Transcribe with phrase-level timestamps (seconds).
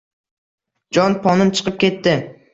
[0.99, 2.17] Jon-ponim chiqib ketdi